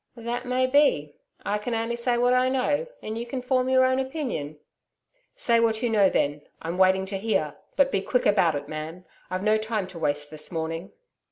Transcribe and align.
'That 0.15 0.47
may 0.47 0.65
be 0.65 1.13
I 1.45 1.59
can 1.59 1.75
only 1.75 1.95
say 1.95 2.17
what 2.17 2.33
I 2.33 2.49
know, 2.49 2.87
and 3.03 3.19
you 3.19 3.25
can 3.27 3.39
form 3.39 3.69
your 3.69 3.85
own 3.85 3.99
opinion.' 3.99 4.57
'Say 5.35 5.59
what 5.59 5.83
you 5.83 5.91
know 5.91 6.09
then 6.09 6.41
I'm 6.59 6.79
waiting 6.79 7.05
to 7.05 7.19
hear. 7.19 7.53
But 7.75 7.91
be 7.91 8.01
quick 8.01 8.25
about 8.25 8.55
it, 8.55 8.67
man, 8.67 9.05
I've 9.29 9.43
no 9.43 9.59
time 9.59 9.85
to 9.89 9.99
waste 9.99 10.31
this 10.31 10.51
morning.' 10.51 10.91